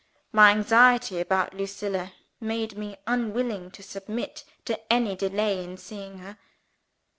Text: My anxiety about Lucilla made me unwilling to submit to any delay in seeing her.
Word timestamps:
My 0.31 0.49
anxiety 0.49 1.19
about 1.19 1.53
Lucilla 1.53 2.13
made 2.39 2.75
me 2.75 2.97
unwilling 3.05 3.69
to 3.69 3.83
submit 3.83 4.43
to 4.65 4.91
any 4.91 5.15
delay 5.15 5.63
in 5.63 5.77
seeing 5.77 6.17
her. 6.17 6.39